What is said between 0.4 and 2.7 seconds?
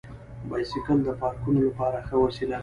بایسکل د پارکونو لپاره ښه وسیله ده.